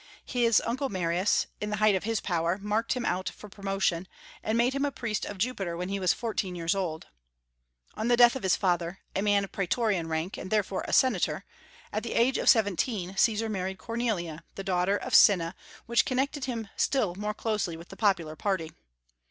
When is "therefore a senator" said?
10.49-11.45